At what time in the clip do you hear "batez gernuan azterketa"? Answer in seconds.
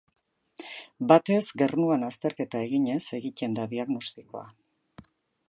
1.11-2.63